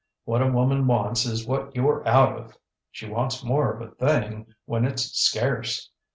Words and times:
What 0.25 0.41
a 0.41 0.47
woman 0.51 0.87
wants 0.87 1.25
is 1.27 1.45
what 1.45 1.75
youŌĆÖre 1.75 2.07
out 2.07 2.35
of. 2.35 2.57
She 2.89 3.07
wants 3.07 3.43
more 3.43 3.71
of 3.71 3.81
a 3.81 3.91
thing 3.93 4.55
when 4.65 4.81
itŌĆÖs 4.81 5.13
scarce. 5.13 5.91